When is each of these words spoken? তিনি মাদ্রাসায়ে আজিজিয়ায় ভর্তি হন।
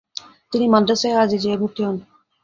তিনি 0.53 0.65
মাদ্রাসায়ে 0.67 1.21
আজিজিয়ায় 1.23 1.59
ভর্তি 1.61 1.81
হন। 1.85 1.97